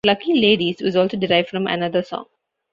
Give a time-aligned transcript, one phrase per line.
[0.03, 2.25] "Lucky Ladies" was also derived from another song.